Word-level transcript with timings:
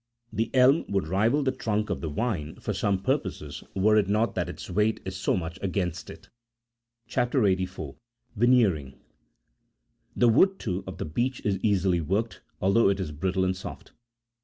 The 0.33 0.49
elm 0.55 0.85
would 0.89 1.07
rival 1.07 1.43
the 1.43 1.51
trunk 1.51 1.91
of 1.91 2.01
the 2.01 2.09
vine50 2.09 2.63
for 2.63 2.73
some 2.73 3.03
purposes, 3.03 3.63
were 3.75 3.97
it 3.97 4.09
not 4.09 4.33
that 4.33 4.49
its 4.49 4.67
weight 4.67 4.99
is 5.05 5.15
so 5.15 5.37
much 5.37 5.59
against 5.61 6.09
it. 6.09 6.27
CHAP. 7.07 7.35
84. 7.35 7.97
VENEERING. 8.35 8.95
The 10.15 10.27
wood, 10.27 10.57
too, 10.57 10.83
of 10.87 10.97
the 10.97 11.05
beech 11.05 11.45
is 11.45 11.59
easily 11.61 12.01
worked, 12.01 12.41
although 12.59 12.89
it 12.89 12.99
is 12.99 13.11
brittle 13.11 13.45
and 13.45 13.55
soft. 13.55 13.91